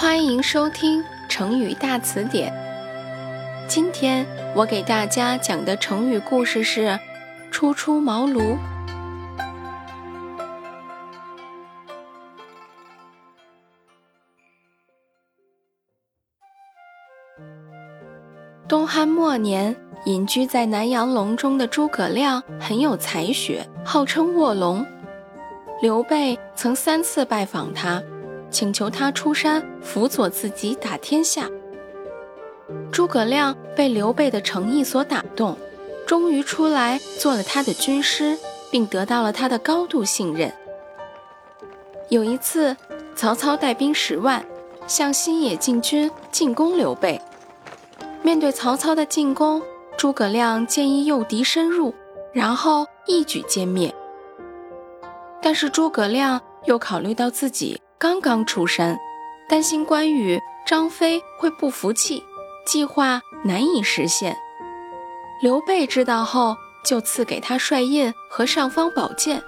[0.00, 2.50] 欢迎收听成语大词典。
[3.68, 4.26] 今天
[4.56, 6.98] 我给大家讲的成语故事是
[7.52, 8.56] “初出茅庐”。
[18.66, 19.76] 东汉末年，
[20.06, 24.86] 隐居在南阳隆中的诸葛亮很有才学，号称卧龙。
[25.82, 28.02] 刘备曾三次拜访他，
[28.50, 31.48] 请求他出山辅佐自己打天下。
[32.92, 35.56] 诸葛亮被刘备的诚意所打动，
[36.06, 38.38] 终于出来做了他的军师，
[38.70, 40.52] 并得到了他的高度信任。
[42.08, 42.76] 有一次，
[43.14, 44.44] 曹操带兵十万
[44.86, 47.20] 向新野进军，进攻刘备。
[48.22, 49.62] 面对曹操的进攻，
[49.96, 51.94] 诸葛亮建议诱敌深入，
[52.32, 53.94] 然后一举歼灭。
[55.40, 58.98] 但是诸葛亮又考虑到自己刚刚出山，
[59.46, 62.24] 担心关羽、张飞会不服气，
[62.64, 64.34] 计划难以实现。
[65.42, 69.42] 刘备知道后，就赐给他帅印和尚方宝剑，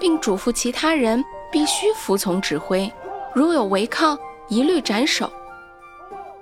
[0.00, 2.92] 并嘱咐其他人必须服从指挥，
[3.32, 5.30] 如有违抗，一律斩首。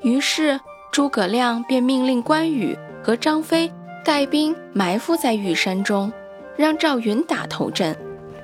[0.01, 0.59] 于是。
[0.93, 3.73] 诸葛亮便命令关羽和张飞
[4.05, 6.13] 带兵埋伏在玉山中，
[6.57, 7.97] 让赵云打头阵，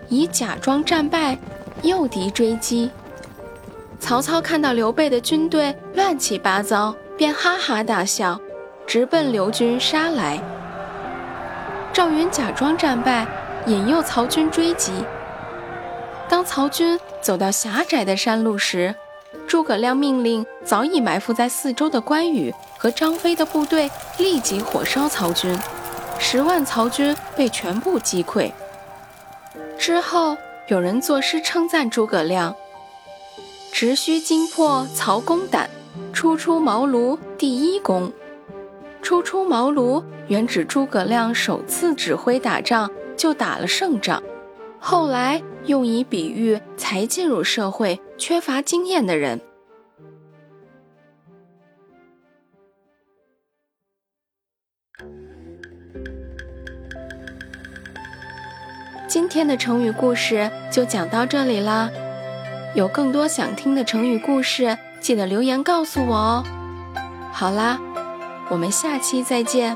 [0.09, 1.37] 以假装战败
[1.83, 2.89] 诱敌追击。
[3.98, 8.38] 曹操看到刘备的军队乱七八糟，便哈哈大笑，
[8.86, 10.38] 直奔刘军杀来。
[11.92, 13.27] 赵云假装战败，
[13.66, 14.92] 引诱曹军追击。
[16.28, 18.94] 当曹军走到狭窄的山路时，
[19.48, 25.58] 诸葛亮命令早已埋伏在四周的关羽和张飞的部队立即火烧曹军，
[26.19, 28.53] 十万曹军被全部击溃。
[29.78, 30.36] 之后
[30.69, 32.55] 有人作诗称赞诸葛亮
[33.78, 35.69] ：“直须惊破曹公胆，
[36.10, 38.10] 初出茅庐第一功。”
[39.05, 44.22] 初出茅庐原指诸葛亮首次指挥打仗就打了胜仗。
[44.78, 49.38] 后来用以比喻才进入社会、缺乏经验的人。
[59.06, 61.91] 今天的成语故事就讲到这里啦，
[62.76, 66.44] 有更多想听的成语故事，记得留言告诉我哦。
[67.32, 67.81] 好啦，
[68.50, 69.75] 我们下期再见。